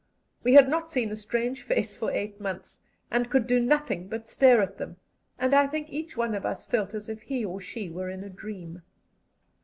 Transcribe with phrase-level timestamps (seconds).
[0.41, 4.27] We had not seen a strange face for eight months, and could do nothing but
[4.27, 4.97] stare at them,
[5.37, 8.23] and I think each one of us felt as if he or she were in
[8.23, 8.81] a dream.